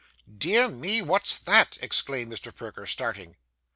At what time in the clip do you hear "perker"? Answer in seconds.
2.57-2.87